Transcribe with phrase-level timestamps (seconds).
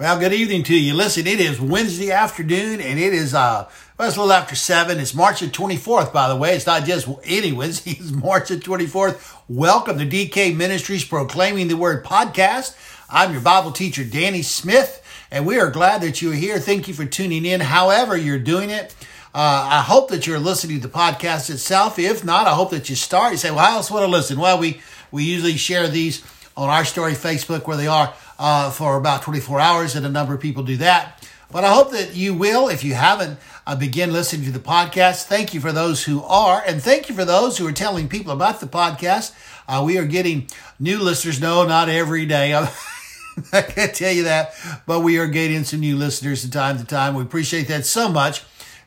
[0.00, 0.94] Well, good evening to you.
[0.94, 5.00] Listen, it is Wednesday afternoon and it is, uh, well, it's a little after seven.
[5.00, 6.54] It's March the 24th, by the way.
[6.54, 7.90] It's not just any Wednesday.
[7.98, 9.36] It's March the 24th.
[9.48, 12.76] Welcome to DK Ministries Proclaiming the Word podcast.
[13.10, 16.60] I'm your Bible teacher, Danny Smith, and we are glad that you're here.
[16.60, 17.60] Thank you for tuning in.
[17.60, 18.94] However, you're doing it.
[19.34, 21.98] Uh, I hope that you're listening to the podcast itself.
[21.98, 23.32] If not, I hope that you start.
[23.32, 24.38] You say, well, how else would I listen?
[24.38, 24.80] Well, we,
[25.10, 26.22] we usually share these
[26.56, 30.34] on our story Facebook where they are uh, for about 24 hours, and a number
[30.34, 31.26] of people do that.
[31.50, 35.24] But I hope that you will, if you haven't, uh, begin listening to the podcast.
[35.24, 38.32] Thank you for those who are, and thank you for those who are telling people
[38.32, 39.32] about the podcast.
[39.66, 40.48] Uh, we are getting
[40.78, 41.40] new listeners.
[41.40, 42.54] No, not every day.
[43.52, 44.52] I can't tell you that,
[44.86, 47.14] but we are getting some new listeners from time to time.
[47.14, 48.40] We appreciate that so much.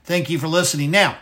[0.03, 0.91] Thank you for listening.
[0.91, 1.17] Now,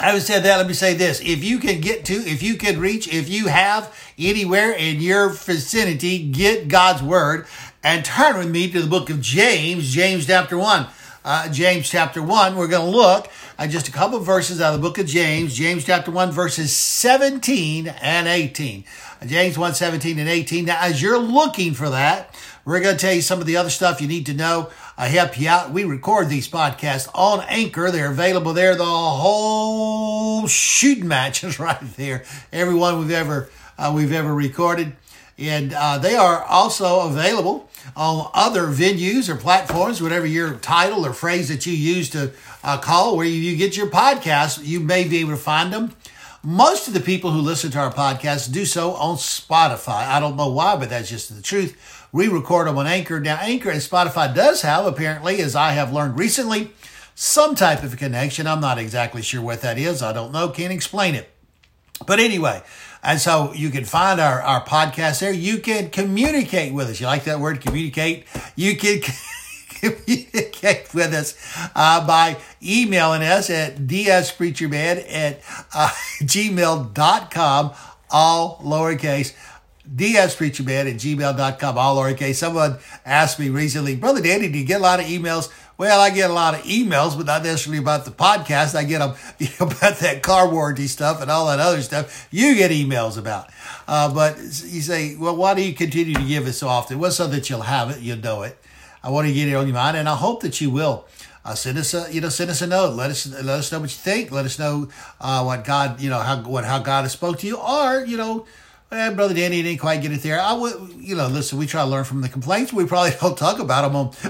[0.00, 1.20] Having said that, let me say this.
[1.20, 5.28] If you can get to, if you can reach, if you have anywhere in your
[5.28, 7.46] vicinity, get God's word
[7.82, 10.86] and turn with me to the book of James, James chapter 1.
[11.22, 14.74] Uh, James chapter 1, we're going to look at just a couple of verses out
[14.74, 18.84] of the book of James, James chapter 1, verses 17 and 18.
[19.26, 20.64] James 1, 17 and 18.
[20.64, 23.68] Now, as you're looking for that, we're going to tell you some of the other
[23.68, 24.70] stuff you need to know
[25.00, 25.70] I help you out.
[25.70, 27.90] We record these podcasts on Anchor.
[27.90, 28.76] They're available there.
[28.76, 32.24] The whole shooting match is right there.
[32.52, 33.48] Everyone we've ever
[33.78, 34.92] uh, we've ever recorded,
[35.38, 41.14] and uh, they are also available on other venues or platforms, whatever your title or
[41.14, 44.66] phrase that you use to uh, call where you get your podcast.
[44.66, 45.96] You may be able to find them.
[46.42, 50.06] Most of the people who listen to our podcast do so on Spotify.
[50.08, 51.99] I don't know why, but that's just the truth.
[52.12, 53.20] We record them on Anchor.
[53.20, 56.72] Now, Anchor and Spotify does have, apparently, as I have learned recently,
[57.14, 58.46] some type of connection.
[58.46, 60.02] I'm not exactly sure what that is.
[60.02, 60.48] I don't know.
[60.48, 61.30] Can't explain it.
[62.06, 62.62] But anyway,
[63.02, 65.32] and so you can find our, our podcast there.
[65.32, 67.00] You can communicate with us.
[67.00, 68.24] You like that word, communicate?
[68.56, 69.00] You can
[69.68, 71.36] communicate with us
[71.74, 75.40] uh, by emailing us at dspreacherman at
[75.74, 75.88] uh,
[76.22, 77.72] gmail.com,
[78.10, 79.34] all lowercase
[79.94, 82.36] dspreacherman at gmail.com, all lowercase.
[82.36, 85.52] Someone asked me recently, Brother Danny, do you get a lot of emails?
[85.76, 88.74] Well, I get a lot of emails, but not necessarily about the podcast.
[88.74, 92.28] I get them you know, about that car warranty stuff and all that other stuff
[92.30, 93.50] you get emails about.
[93.88, 96.98] Uh, but you say, well, why do you continue to give it so often?
[96.98, 98.58] Well, so that you'll have it, you'll know it.
[99.02, 101.06] I want to get it on your mind, and I hope that you will.
[101.42, 102.94] Uh, send us a you know send us a note.
[102.94, 104.30] Let us let us know what you think.
[104.30, 107.46] Let us know uh, what God you know how what how God has spoke to
[107.46, 108.44] you, or you know
[108.90, 110.40] eh, brother Danny didn't quite get it there.
[110.40, 112.72] I would, you know, listen, we try to learn from the complaints.
[112.72, 114.06] We probably don't talk about them on,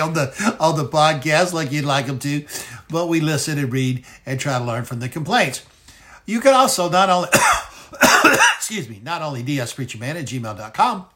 [0.00, 2.44] on the, on the podcast like you'd like them to,
[2.88, 5.64] but we listen and read and try to learn from the complaints.
[6.26, 7.28] You can also not only,
[8.56, 11.06] excuse me, not only dspreacherman at gmail.com,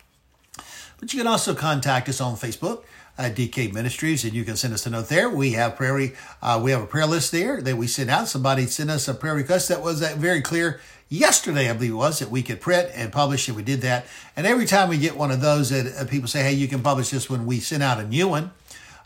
[0.99, 2.85] but you can also contact us on Facebook
[3.19, 5.31] uh, DK Ministries, and you can send us a note there.
[5.31, 6.13] We have prayer,
[6.43, 8.29] uh, we have a prayer list there that we send out.
[8.29, 10.81] Somebody sent us a prayer request that was uh, very clear
[11.15, 14.07] yesterday, I believe it was, that we could print and publish, and we did that.
[14.37, 16.83] And every time we get one of those, that uh, people say, "Hey, you can
[16.83, 18.51] publish this when we send out a new one."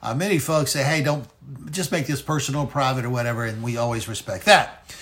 [0.02, 1.26] Uh, many folks say, "Hey, don't
[1.70, 4.92] just make this personal, private, or whatever," and we always respect that.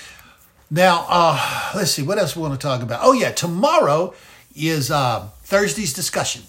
[0.71, 3.01] Now, uh, let's see what else we want to talk about.
[3.03, 4.15] Oh yeah, tomorrow
[4.55, 6.43] is uh, Thursday's discussion.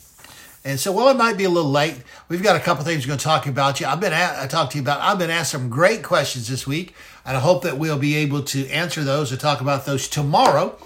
[0.68, 1.96] And so, while it might be a little late,
[2.28, 3.80] we've got a couple things we're going to talk about.
[3.80, 5.00] You, I've been at, I talked to you about.
[5.00, 6.94] I've been asked some great questions this week,
[7.28, 10.78] and I hope that we'll be able to answer those or talk about those tomorrow.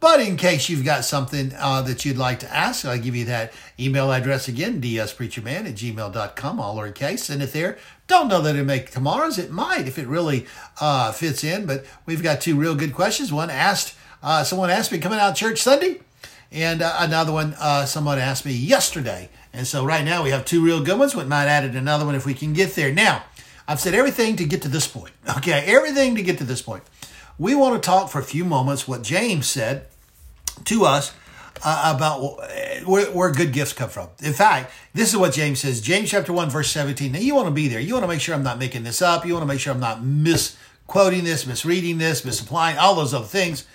[0.00, 3.24] But in case you've got something uh, that you'd like to ask, I'll give you
[3.24, 7.18] that email address again, dspreacherman at gmail.com, all lowercase.
[7.18, 7.78] Send it there.
[8.06, 9.38] Don't know that it'll make tomorrow's.
[9.38, 10.46] It might if it really
[10.80, 13.32] uh, fits in, but we've got two real good questions.
[13.32, 16.00] One asked, uh, someone asked me, coming out church Sunday?
[16.52, 19.30] And uh, another one, uh, someone asked me yesterday.
[19.52, 21.16] And so right now we have two real good ones.
[21.16, 22.92] We might add another one if we can get there.
[22.92, 23.24] Now,
[23.68, 25.12] I've said everything to get to this point.
[25.36, 26.82] Okay, everything to get to this point.
[27.38, 29.86] We want to talk for a few moments what James said
[30.64, 31.12] to us
[31.62, 32.38] uh, about
[32.86, 34.08] where, where, good gifts come from.
[34.22, 35.80] In fact, this is what James says.
[35.80, 37.12] James chapter 1, verse 17.
[37.12, 37.78] Now, you want to be there.
[37.78, 39.26] You want to make sure I'm not making this up.
[39.26, 43.26] You want to make sure I'm not misquoting this, misreading this, misapplying, all those other
[43.26, 43.66] things.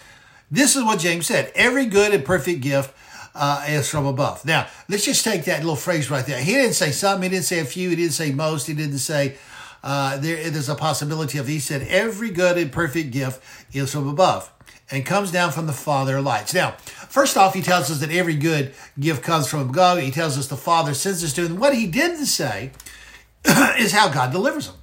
[0.50, 2.94] This is what James said Every good and perfect gift
[3.36, 4.44] uh, is from above.
[4.44, 6.42] Now, let's just take that little phrase right there.
[6.42, 9.00] He didn't say some, he didn't say a few, he didn't say most, he didn't
[9.00, 9.38] say
[9.84, 13.44] uh, there, there's a possibility of, he said, every good and perfect gift
[13.74, 14.52] is from above
[14.90, 16.54] and comes down from the Father of lights.
[16.54, 20.02] Now, first off, he tells us that every good gift comes from God.
[20.02, 21.58] He tells us the Father sends us to him.
[21.58, 22.72] What he didn't say
[23.78, 24.78] is how God delivers them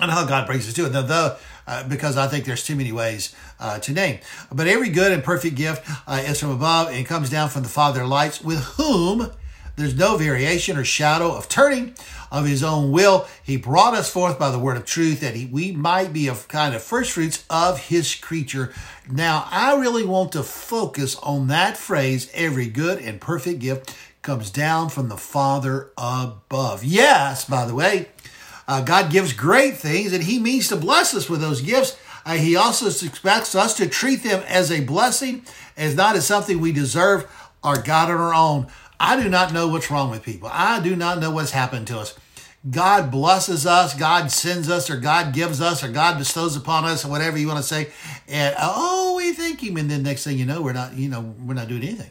[0.00, 0.92] and how God brings us to it.
[0.92, 4.20] Now, the, uh, because I think there's too many ways uh, to name.
[4.52, 7.68] But every good and perfect gift uh, is from above and comes down from the
[7.68, 9.30] Father of lights, with whom
[9.78, 11.94] There's no variation or shadow of turning
[12.30, 13.26] of his own will.
[13.42, 16.34] He brought us forth by the word of truth that he, we might be a
[16.34, 18.72] kind of first fruits of his creature.
[19.10, 24.50] Now, I really want to focus on that phrase every good and perfect gift comes
[24.50, 26.84] down from the Father above.
[26.84, 28.08] Yes, by the way,
[28.66, 31.96] uh, God gives great things and he means to bless us with those gifts.
[32.26, 35.42] Uh, he also expects us to treat them as a blessing,
[35.78, 37.26] as not as something we deserve
[37.64, 38.66] or got on our own.
[39.00, 40.48] I do not know what's wrong with people.
[40.52, 42.18] I do not know what's happened to us.
[42.68, 47.04] God blesses us, God sends us, or God gives us, or God bestows upon us,
[47.04, 47.90] or whatever you want to say.
[48.26, 51.34] And oh, we thank Him, and then next thing you know, we're not, you know,
[51.44, 52.10] we're not doing anything.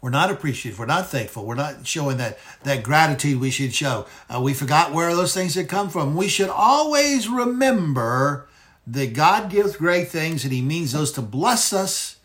[0.00, 0.78] We're not appreciative.
[0.78, 1.44] We're not thankful.
[1.44, 4.06] We're not showing that that gratitude we should show.
[4.34, 6.16] Uh, we forgot where those things had come from.
[6.16, 8.48] We should always remember
[8.86, 12.16] that God gives great things, and He means those to bless us,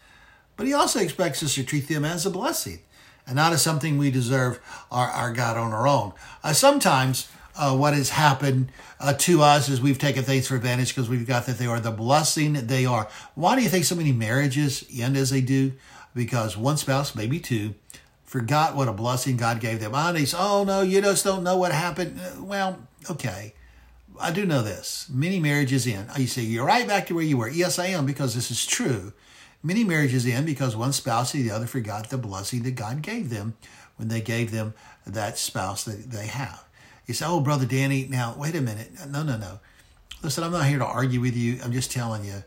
[0.56, 2.80] but He also expects us to treat them as a blessing
[3.26, 4.60] and not as something we deserve
[4.92, 6.14] our, our God on our own.
[6.44, 10.96] Uh, sometimes uh, what has happened uh, to us is we've taken things for advantage
[10.96, 13.08] because we've got that they are the blessing they are.
[13.36, 15.74] Why do you think so many marriages end as they do?
[16.16, 17.76] Because one spouse, maybe two,
[18.24, 19.94] forgot what a blessing God gave them.
[20.26, 22.20] Say, oh no, you just don't know what happened.
[22.20, 22.80] Uh, well,
[23.10, 23.54] okay.
[24.20, 25.08] I do know this.
[25.12, 26.08] Many marriages end.
[26.18, 27.50] You say, you're right back to where you were.
[27.50, 29.14] Yes, I am, because this is true.
[29.64, 33.30] Many marriages end because one spouse or the other forgot the blessing that God gave
[33.30, 33.56] them
[33.96, 34.74] when they gave them
[35.08, 36.66] that spouse that they have.
[37.06, 38.92] You say, oh, Brother Danny, now, wait a minute.
[39.08, 39.60] No, no, no.
[40.22, 41.60] Listen, I'm not here to argue with you.
[41.64, 42.44] I'm just telling you,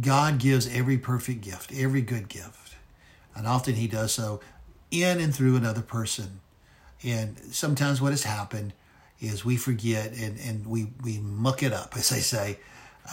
[0.00, 2.74] God gives every perfect gift, every good gift.
[3.34, 4.40] And often He does so
[4.90, 6.40] in and through another person.
[7.02, 8.72] And sometimes what has happened
[9.20, 12.58] is we forget and, and we, we muck it up, as they say.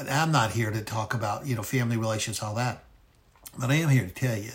[0.10, 2.84] I'm not here to talk about, you know, family relations, all that.
[3.58, 4.52] But I am here to tell you,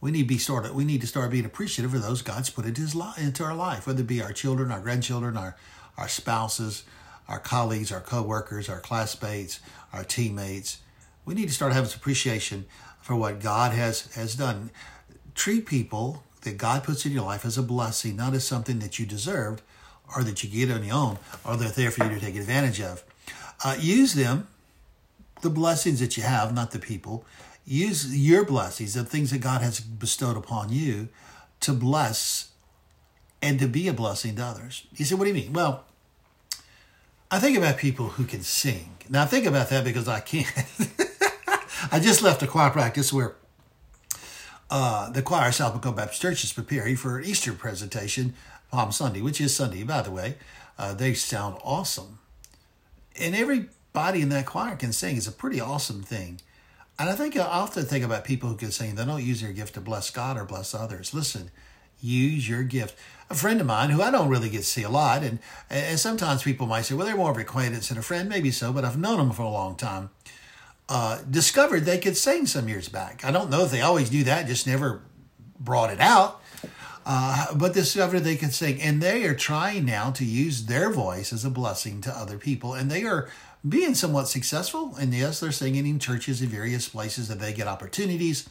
[0.00, 0.70] we need to be.
[0.72, 3.54] We need to start being appreciative of those God's put into his life, into our
[3.54, 5.56] life, whether it be our children, our grandchildren, our
[5.96, 6.84] our spouses,
[7.28, 9.60] our colleagues, our co-workers, our classmates,
[9.92, 10.78] our teammates.
[11.24, 12.66] We need to start having some appreciation
[13.00, 14.70] for what God has has done.
[15.34, 18.98] Treat people that God puts in your life as a blessing, not as something that
[18.98, 19.62] you deserved
[20.14, 22.36] or that you get on your own or that they're there for you to take
[22.36, 23.02] advantage of.
[23.64, 24.46] Uh, use them,
[25.40, 27.24] the blessings that you have, not the people,
[27.64, 31.08] use your blessings, the things that God has bestowed upon you,
[31.60, 32.50] to bless
[33.40, 34.86] and to be a blessing to others.
[34.94, 35.52] He said, what do you mean?
[35.52, 35.84] Well,
[37.30, 38.96] I think about people who can sing.
[39.08, 40.46] Now, I think about that because I can't.
[41.92, 43.34] I just left a choir practice where
[44.70, 48.34] uh, the choir South Macomb Baptist Church is preparing for an Easter presentation,
[48.70, 50.36] Palm Sunday, which is Sunday, by the way.
[50.78, 52.18] Uh, they sound awesome.
[53.18, 55.16] And everybody in that choir can sing.
[55.16, 56.40] It's a pretty awesome thing.
[56.98, 59.52] And I think I often think about people who can sing, they don't use their
[59.52, 61.12] gift to bless God or bless others.
[61.12, 61.50] Listen,
[62.00, 62.96] use your gift.
[63.30, 65.38] A friend of mine who I don't really get to see a lot, and,
[65.70, 68.50] and sometimes people might say, well, they're more of an acquaintance than a friend, maybe
[68.50, 70.10] so, but I've known them for a long time.
[70.88, 73.24] Uh, discovered they could sing some years back.
[73.24, 75.00] I don't know if they always knew that, just never
[75.58, 76.42] brought it out.
[77.06, 81.32] Uh, but discovered they could sing, and they are trying now to use their voice
[81.32, 83.28] as a blessing to other people, and they are
[83.66, 84.94] being somewhat successful.
[84.96, 88.48] And yes, they're singing in churches in various places that they get opportunities.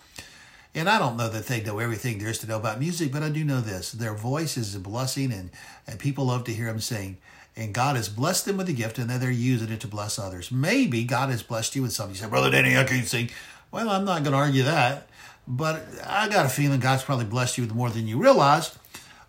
[0.75, 3.21] And I don't know that they know everything there is to know about music, but
[3.21, 3.91] I do know this.
[3.91, 5.51] Their voice is a blessing, and,
[5.85, 7.17] and people love to hear them sing.
[7.55, 10.17] And God has blessed them with a gift, and then they're using it to bless
[10.17, 10.51] others.
[10.51, 12.15] Maybe God has blessed you with something.
[12.15, 13.29] You say, Brother Danny, I can't sing.
[13.69, 15.07] Well, I'm not going to argue that.
[15.47, 18.75] But I got a feeling God's probably blessed you with more than you realize.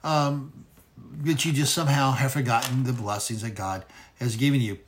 [0.02, 0.64] Um,
[0.96, 3.84] but you just somehow have forgotten the blessings that God
[4.18, 4.78] has given you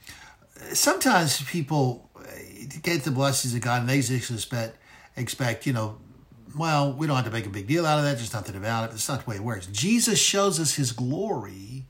[0.72, 2.10] sometimes people
[2.82, 4.76] get the blessings of God and they expect,
[5.16, 5.98] expect, you know,
[6.56, 8.16] well, we don't have to make a big deal out of that.
[8.16, 8.94] There's nothing about it.
[8.94, 9.66] It's not the way it works.
[9.66, 11.84] Jesus shows us his glory.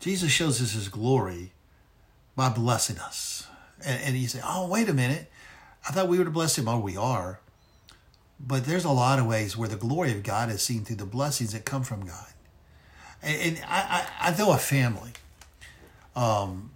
[0.00, 1.52] Jesus shows us his glory
[2.34, 3.46] by blessing us.
[3.84, 5.30] And, and you say, oh, wait a minute.
[5.88, 6.68] I thought we were to bless him.
[6.68, 7.40] Oh, we are.
[8.44, 11.06] But there's a lot of ways where the glory of God is seen through the
[11.06, 12.32] blessings that come from God.
[13.22, 15.12] And, and I, I, I know a family.
[16.16, 16.72] Um,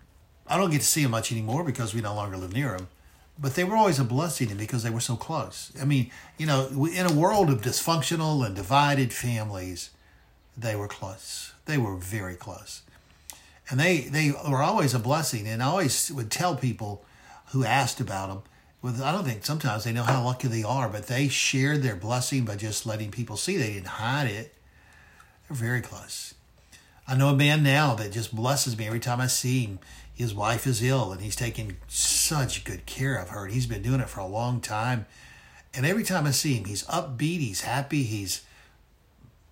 [0.48, 2.88] I don't get to see them much anymore because we no longer live near them.
[3.38, 5.70] But they were always a blessing because they were so close.
[5.80, 9.90] I mean, you know, in a world of dysfunctional and divided families,
[10.56, 11.52] they were close.
[11.66, 12.82] They were very close.
[13.68, 15.46] And they, they were always a blessing.
[15.46, 17.04] And I always would tell people
[17.46, 18.42] who asked about them,
[18.80, 21.96] well, I don't think sometimes they know how lucky they are, but they shared their
[21.96, 23.56] blessing by just letting people see.
[23.56, 24.54] They didn't hide it.
[25.48, 26.34] They're very close.
[27.08, 29.78] I know a man now that just blesses me every time I see him
[30.16, 33.82] his wife is ill and he's taking such good care of her and he's been
[33.82, 35.06] doing it for a long time
[35.72, 38.42] and every time i see him he's upbeat he's happy he's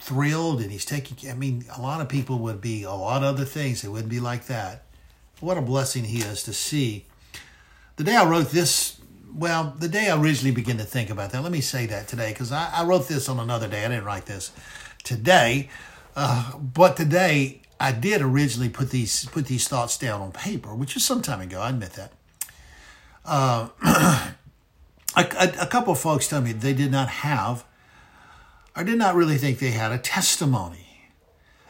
[0.05, 1.31] thrilled and he's taking.
[1.31, 3.83] I mean, a lot of people would be a lot of other things.
[3.83, 4.83] It wouldn't be like that.
[5.41, 7.07] What a blessing he is to see.
[7.97, 9.01] The day I wrote this,
[9.35, 11.43] well, the day I originally began to think about that.
[11.43, 13.85] Let me say that today because I, I, wrote this on another day.
[13.85, 14.53] I didn't write this
[15.05, 15.71] today,
[16.15, 20.95] uh, but today I did originally put these put these thoughts down on paper, which
[20.95, 21.61] was some time ago.
[21.61, 22.13] I admit that.
[23.25, 23.69] Uh,
[25.17, 27.65] a, a, a couple of folks told me they did not have
[28.75, 31.11] I did not really think they had a testimony.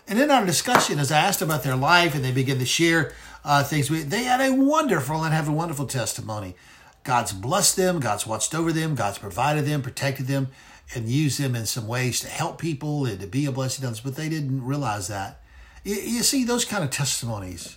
[0.06, 3.12] And in our discussion, as I asked about their life and they began to share
[3.44, 6.54] uh, things, they had a wonderful and have a wonderful testimony.
[7.02, 10.48] God's blessed them, God's watched over them, God's provided them, protected them,
[10.94, 13.88] and used them in some ways to help people and to be a blessing to
[13.88, 15.42] others, but they didn't realize that.
[15.84, 17.76] You, you see, those kind of testimonies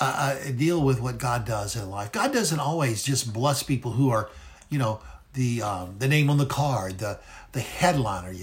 [0.00, 2.10] uh, uh, deal with what God does in life.
[2.12, 4.30] God doesn't always just bless people who are,
[4.70, 5.00] you know,
[5.34, 7.20] the um, the name on the card, the
[7.52, 8.34] the headliner.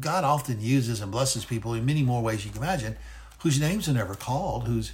[0.00, 2.96] God often uses and blesses people in many more ways you can imagine,
[3.38, 4.92] whose names are never called, who's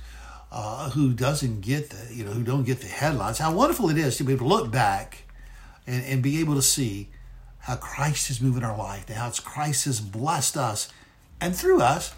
[0.52, 3.38] uh, who doesn't get the you know who don't get the headlines.
[3.38, 5.24] How wonderful it is to be able to look back
[5.86, 7.08] and, and be able to see
[7.60, 10.88] how Christ is moving our life, and how Christ has blessed us,
[11.40, 12.14] and through us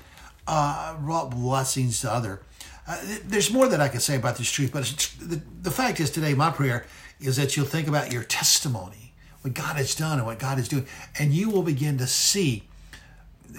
[0.47, 2.43] uh, brought blessings to other.
[2.87, 4.85] Uh, there's more that I can say about this truth, but
[5.21, 6.87] the, the fact is today my prayer
[7.21, 10.69] is that you'll think about your testimony, what God has done and what God is
[10.69, 10.87] doing,
[11.19, 12.65] and you will begin to see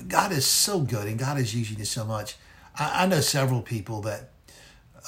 [0.08, 2.36] God is so good and God is using you so much.
[2.78, 4.30] I, I know several people that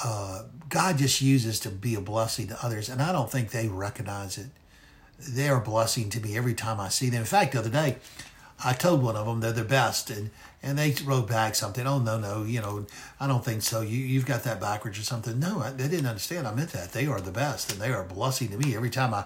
[0.03, 3.68] uh, God just uses to be a blessing to others, and I don't think they
[3.68, 4.48] recognize it.
[5.20, 7.22] They're a blessing to me every time I see them.
[7.22, 7.98] In fact, the other day,
[8.63, 10.29] I told one of them they're the best, and
[10.62, 11.86] and they wrote back something.
[11.86, 12.86] Oh no, no, you know,
[13.20, 13.82] I don't think so.
[13.82, 15.39] You you've got that backwards or something.
[15.39, 16.48] No, I, they didn't understand.
[16.48, 18.89] I meant that they are the best, and they are a blessing to me every
[18.89, 19.25] time I.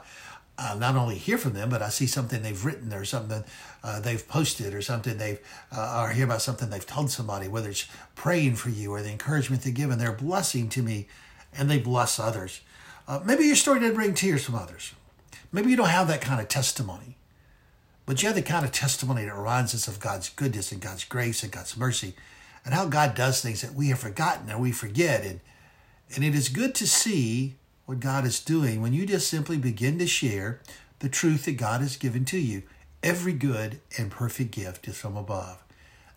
[0.60, 3.44] I not only hear from them, but I see something they've written or something
[3.84, 5.40] uh, they've posted or something they've
[5.72, 9.12] uh, or hear about something they've told somebody, whether it's praying for you or the
[9.12, 11.08] encouragement they give, and they're a blessing to me,
[11.56, 12.62] and they bless others.
[13.08, 14.96] Uh, maybe your story didn't bring tears from others.
[15.52, 17.18] Maybe you don't have that kind of testimony.
[18.08, 21.04] But you have the kind of testimony that reminds us of God's goodness and God's
[21.04, 22.16] grace and God's mercy
[22.64, 25.26] and how God does things that we have forgotten and we forget.
[25.26, 25.42] And,
[26.16, 30.00] and it is good to see what God is doing when you just simply begin
[30.00, 30.62] to share
[31.00, 32.64] the truth that God has given to you.
[33.04, 35.62] Every good and perfect gift is from above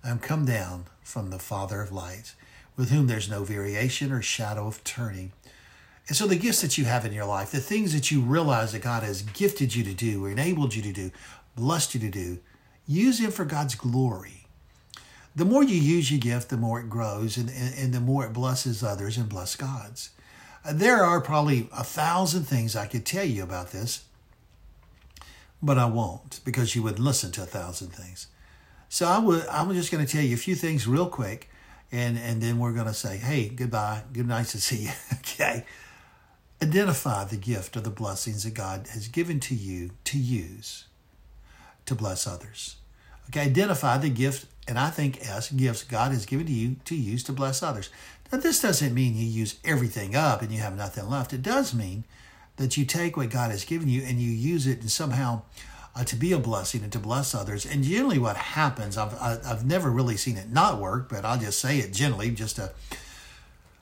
[0.04, 2.36] and come down from the Father of lights,
[2.76, 5.32] with whom there's no variation or shadow of turning.
[6.08, 8.72] And so the gifts that you have in your life, the things that you realize
[8.72, 11.10] that God has gifted you to do or enabled you to do,
[11.60, 12.38] blessed you to do,
[12.86, 14.46] use them for God's glory.
[15.36, 18.26] The more you use your gift, the more it grows and, and, and the more
[18.26, 20.10] it blesses others and bless God's.
[20.64, 24.04] Uh, there are probably a thousand things I could tell you about this,
[25.62, 28.26] but I won't because you would listen to a thousand things.
[28.88, 31.48] So I would I'm just going to tell you a few things real quick
[31.92, 34.02] and and then we're going to say, "Hey, goodbye.
[34.12, 35.64] Good night to see you." okay.
[36.62, 40.84] Identify the gift or the blessings that God has given to you to use
[41.90, 42.76] to bless others.
[43.28, 46.94] Okay, identify the gift, and I think as gifts God has given to you to
[46.94, 47.90] use to bless others.
[48.30, 51.32] Now, this doesn't mean you use everything up and you have nothing left.
[51.32, 52.04] It does mean
[52.58, 55.42] that you take what God has given you and you use it and somehow
[55.96, 57.66] uh, to be a blessing and to bless others.
[57.66, 61.58] And generally, what happens, I've, I've never really seen it not work, but I'll just
[61.58, 62.70] say it generally, just to,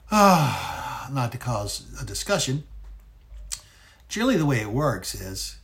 [0.09, 2.63] uh, not to cause a discussion.
[4.07, 5.58] Generally, the way it works is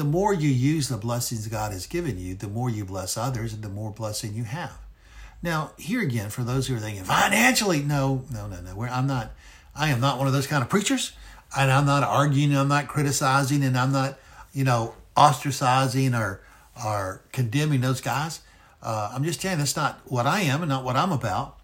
[0.00, 3.52] the more you use the blessings God has given you, the more you bless others
[3.52, 4.78] and the more blessing you have.
[5.42, 8.82] Now, here again, for those who are thinking financially, no, no, no, no.
[8.84, 9.32] I'm not,
[9.76, 11.12] I am not one of those kind of preachers.
[11.54, 14.18] And I'm not arguing, I'm not criticizing, and I'm not,
[14.54, 16.40] you know, ostracizing or,
[16.82, 18.40] or condemning those guys.
[18.82, 21.58] Uh, I'm just telling you, that's not what I am and not what I'm about.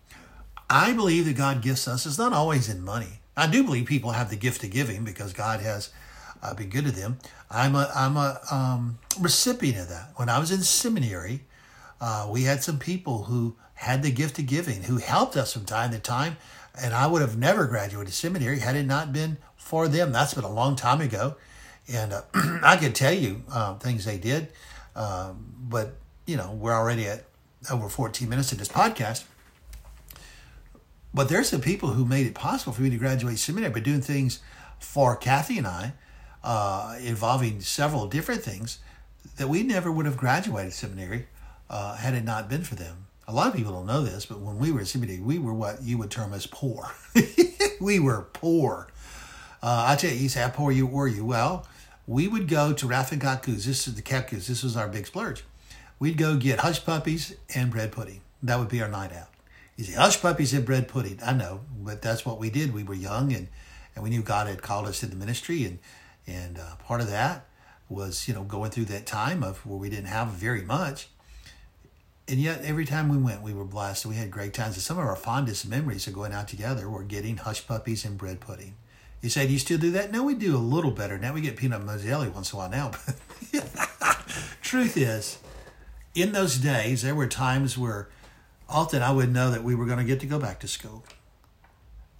[0.68, 2.04] I believe that God gifts us.
[2.04, 3.20] It's not always in money.
[3.34, 5.88] I do believe people have the gift of giving because God has
[6.42, 7.18] uh, be good to them.
[7.50, 10.10] I'm a I'm a um, recipient of that.
[10.16, 11.42] When I was in seminary,
[12.00, 15.64] uh, we had some people who had the gift of giving who helped us from
[15.64, 16.36] time to time,
[16.80, 20.12] and I would have never graduated seminary had it not been for them.
[20.12, 21.36] That's been a long time ago,
[21.92, 22.22] and uh,
[22.62, 24.48] I could tell you uh, things they did,
[24.96, 25.94] um, but
[26.26, 27.24] you know we're already at
[27.70, 29.24] over 14 minutes in this podcast.
[31.14, 34.02] But there's some people who made it possible for me to graduate seminary by doing
[34.02, 34.40] things
[34.78, 35.94] for Kathy and I
[36.46, 38.78] uh, involving several different things
[39.36, 41.26] that we never would have graduated seminary
[41.68, 43.08] uh, had it not been for them.
[43.26, 45.82] A lot of people don't know this, but when we were seminary, we were what
[45.82, 46.92] you would term as poor.
[47.80, 48.86] we were poor.
[49.60, 51.24] Uh, I tell you, you say, how poor you were you?
[51.24, 51.66] Well,
[52.06, 54.46] we would go to Raffin This is the Capcus.
[54.46, 55.42] This was our big splurge.
[55.98, 58.20] we'd go get hush puppies and bread pudding.
[58.44, 59.30] That would be our night out.
[59.76, 61.18] You see, hush puppies and bread pudding.
[61.24, 62.72] I know, but that's what we did.
[62.72, 63.48] We were young and,
[63.96, 65.64] and we knew God had called us to the ministry.
[65.64, 65.80] And,
[66.26, 67.46] and uh, part of that
[67.88, 71.08] was, you know, going through that time of where we didn't have very much.
[72.28, 74.04] And yet, every time we went, we were blessed.
[74.04, 74.74] We had great times.
[74.74, 78.18] And some of our fondest memories of going out together were getting hush puppies and
[78.18, 78.74] bread pudding.
[79.22, 80.10] You say, do you still do that?
[80.10, 81.18] No, we do a little better.
[81.18, 82.90] Now we get peanut jelly once in a while now.
[84.62, 85.38] Truth is,
[86.14, 88.08] in those days, there were times where
[88.68, 91.04] often I would know that we were going to get to go back to school.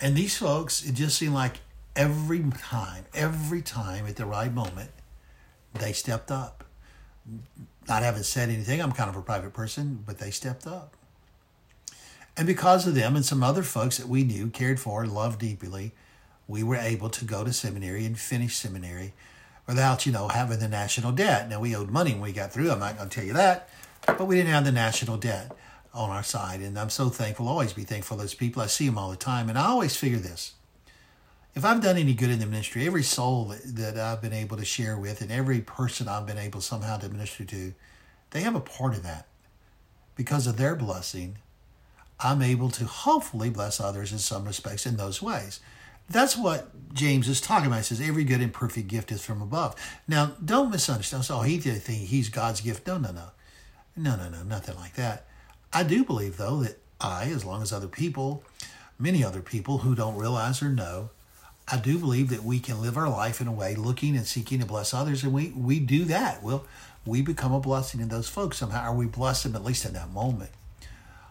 [0.00, 1.60] And these folks, it just seemed like
[1.96, 4.90] every time, every time at the right moment,
[5.74, 6.64] they stepped up.
[7.88, 10.96] Not having said anything, I'm kind of a private person, but they stepped up.
[12.36, 15.92] And because of them and some other folks that we knew, cared for, loved deeply,
[16.46, 19.14] we were able to go to seminary and finish seminary
[19.66, 21.48] without, you know, having the national debt.
[21.48, 22.70] Now, we owed money when we got through.
[22.70, 23.68] I'm not going to tell you that,
[24.06, 25.56] but we didn't have the national debt
[25.94, 26.60] on our side.
[26.60, 28.62] And I'm so thankful, always be thankful those people.
[28.62, 29.48] I see them all the time.
[29.48, 30.52] And I always figure this
[31.56, 34.58] if I've done any good in the ministry, every soul that, that I've been able
[34.58, 37.72] to share with and every person I've been able somehow to minister to,
[38.30, 39.26] they have a part of that.
[40.16, 41.38] Because of their blessing,
[42.20, 45.60] I'm able to hopefully bless others in some respects in those ways.
[46.10, 47.78] That's what James is talking about.
[47.78, 49.75] He says, every good and perfect gift is from above.
[50.06, 51.25] Now, don't misunderstand.
[51.25, 52.86] So oh, he did think he's God's gift.
[52.86, 53.28] No, no, no.
[53.96, 55.25] No, no, no, nothing like that.
[55.72, 58.44] I do believe, though, that I, as long as other people,
[58.98, 61.10] many other people who don't realize or know,
[61.68, 64.61] I do believe that we can live our life in a way looking and seeking
[64.61, 66.42] to bless others, and we we do that.
[66.42, 66.64] Well,
[67.04, 69.92] we become a blessing to those folks somehow, or we bless them at least in
[69.94, 70.50] that moment.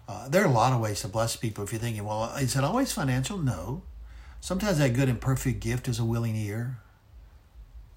[0.07, 1.63] Uh, there are a lot of ways to bless people.
[1.63, 3.37] If you're thinking, well, is it always financial?
[3.37, 3.81] No.
[4.39, 6.77] Sometimes that good and perfect gift is a willing ear,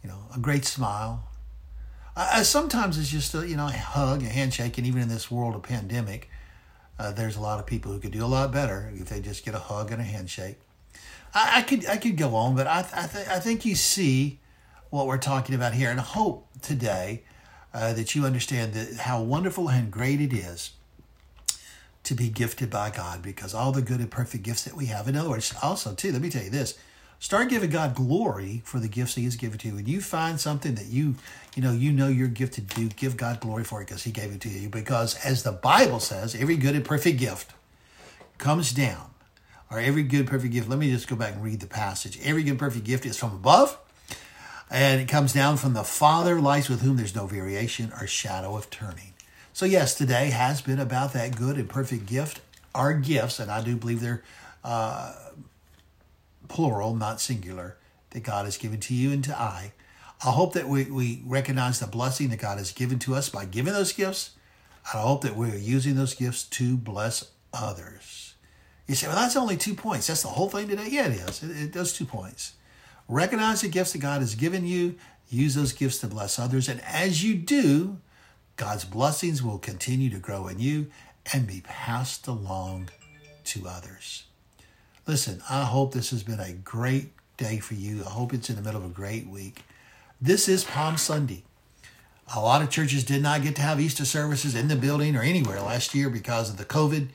[0.02, 1.28] you know, a great smile.
[2.16, 5.30] Uh, sometimes it's just a you know a hug, a handshake, and even in this
[5.30, 6.30] world of pandemic,
[6.98, 9.44] uh, there's a lot of people who could do a lot better if they just
[9.44, 10.58] get a hug and a handshake.
[11.34, 14.40] I, I could I could go on, but I I, th- I think you see
[14.90, 17.22] what we're talking about here, and I hope today
[17.74, 20.70] uh, that you understand that how wonderful and great it is
[22.04, 25.08] to be gifted by God, because all the good and perfect gifts that we have.
[25.08, 26.78] In other words, also too, let me tell you this:
[27.18, 29.74] start giving God glory for the gifts He has given to you.
[29.74, 31.16] When you find something that you
[31.54, 34.12] you know you know you're gifted to do, give God glory for it because He
[34.12, 34.68] gave it to you.
[34.68, 37.52] Because as the Bible says, every good and perfect gift
[38.38, 39.10] comes down
[39.70, 40.68] or every good perfect gift.
[40.68, 42.18] Let me just go back and read the passage.
[42.22, 43.78] Every good perfect gift is from above,
[44.70, 48.56] and it comes down from the Father, lies with whom there's no variation or shadow
[48.56, 49.12] of turning.
[49.52, 52.40] So yes, today has been about that good and perfect gift.
[52.74, 54.22] Our gifts, and I do believe they're
[54.62, 55.14] uh,
[56.48, 57.76] plural, not singular,
[58.10, 59.72] that God has given to you and to I.
[60.24, 63.44] I hope that we, we recognize the blessing that God has given to us by
[63.44, 64.32] giving those gifts.
[64.92, 68.27] I hope that we're using those gifts to bless others.
[68.88, 70.06] You say, well, that's only two points.
[70.06, 70.88] That's the whole thing today?
[70.90, 71.42] Yeah, it is.
[71.42, 72.54] It, it does two points.
[73.06, 74.96] Recognize the gifts that God has given you,
[75.28, 76.68] use those gifts to bless others.
[76.68, 77.98] And as you do,
[78.56, 80.88] God's blessings will continue to grow in you
[81.32, 82.88] and be passed along
[83.44, 84.24] to others.
[85.06, 88.02] Listen, I hope this has been a great day for you.
[88.04, 89.64] I hope it's in the middle of a great week.
[90.20, 91.44] This is Palm Sunday.
[92.34, 95.22] A lot of churches did not get to have Easter services in the building or
[95.22, 97.08] anywhere last year because of the COVID.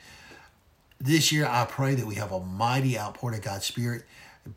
[0.99, 4.03] This year, I pray that we have a mighty outpouring of God's Spirit.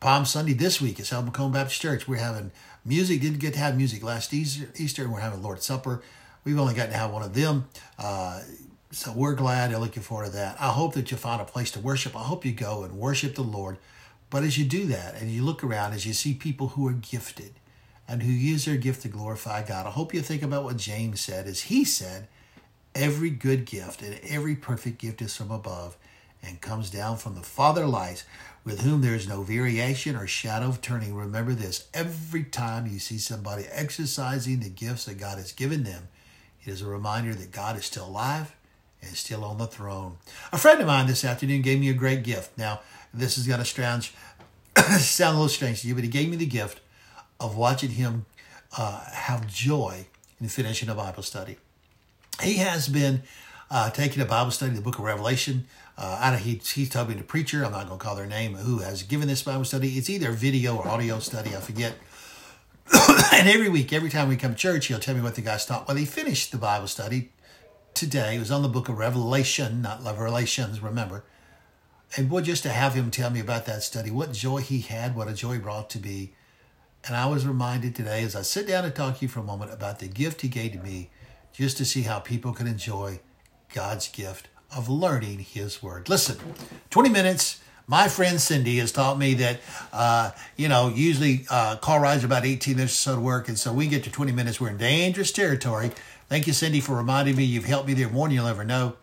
[0.01, 2.51] Palm Sunday this week at South Macomb Baptist Church, we're having
[2.85, 3.21] music.
[3.21, 6.03] Didn't get to have music last Easter, Easter and we're having Lord's Supper.
[6.45, 7.69] We've only gotten to have one of them.
[7.99, 8.43] Uh,
[8.91, 10.57] so we're glad and looking forward to that.
[10.61, 12.17] I hope that you find a place to worship.
[12.17, 13.79] I hope you go and worship the Lord.
[14.31, 16.93] But as you do that and you look around, as you see people who are
[16.93, 17.55] gifted
[18.09, 21.21] and who use their gift to glorify God, I hope you think about what James
[21.21, 21.47] said.
[21.47, 22.29] As he said,
[22.95, 25.97] every good gift and every perfect gift is from above
[26.47, 28.25] and comes down from the Father lights,
[28.65, 31.15] with whom there is no variation or shadow of turning.
[31.15, 36.09] Remember this every time you see somebody exercising the gifts that God has given them,
[36.65, 38.55] it is a reminder that God is still alive
[39.01, 40.17] and still on the throne.
[40.53, 42.57] A friend of mine this afternoon gave me a great gift.
[42.59, 42.81] Now,
[43.15, 44.11] this is going to sound,
[44.77, 46.81] a little strange to you, but he gave me the gift
[47.39, 48.27] of watching him
[48.77, 50.07] uh, have joy
[50.41, 51.57] in finishing a Bible study.
[52.43, 53.23] He has been
[53.71, 55.67] uh, taking a Bible study, the book of Revelation,
[55.99, 58.55] uh, I, he, he's told me the preacher, I'm not going to call their name,
[58.55, 59.91] who has given this Bible study.
[59.97, 61.95] It's either video or audio study, I forget.
[63.33, 65.65] and every week, every time we come to church, he'll tell me what the guys
[65.65, 65.89] taught.
[65.89, 67.31] Well, he finished the Bible study
[67.95, 68.37] today.
[68.37, 71.25] It was on the book of Revelation, not Love Revelations, remember.
[72.17, 75.17] And boy, just to have him tell me about that study, what joy he had,
[75.17, 76.35] what a joy brought to be.
[77.07, 79.45] And I was reminded today, as I sit down to talk to you for a
[79.45, 81.11] moment, about the gift he gave to me
[81.53, 83.21] just to see how people can enjoy
[83.73, 86.09] God's gift of learning His Word.
[86.09, 86.39] Listen,
[86.91, 87.61] 20 minutes.
[87.89, 89.61] My friend Cindy has taught me that,
[89.93, 93.49] uh, you know, usually uh, car rides are about 18 minutes or so to work.
[93.49, 94.61] And so we get to 20 minutes.
[94.61, 95.93] We're in dangerous territory.
[96.29, 97.45] Thank you, Cindy, for reminding me.
[97.45, 98.97] You've helped me there more than you'll ever know.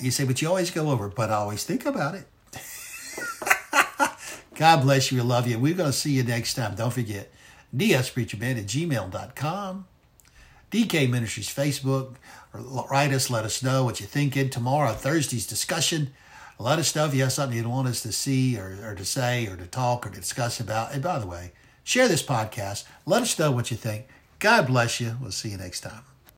[0.00, 2.26] You say, but you always go over, but I always think about it.
[4.56, 5.18] God bless you.
[5.18, 5.58] We love you.
[5.58, 6.74] We're going to see you next time.
[6.74, 7.32] Don't forget,
[7.76, 9.86] dspreacherman at gmail.com.
[10.70, 12.14] DK Ministries Facebook.
[12.52, 14.50] Write us, let us know what you're thinking.
[14.50, 16.12] Tomorrow, Thursday's discussion.
[16.58, 19.04] A lot of stuff, you have something you'd want us to see or, or to
[19.04, 20.92] say or to talk or to discuss about.
[20.92, 21.52] And by the way,
[21.84, 22.84] share this podcast.
[23.06, 24.06] Let us know what you think.
[24.40, 25.16] God bless you.
[25.20, 26.02] We'll see you next time.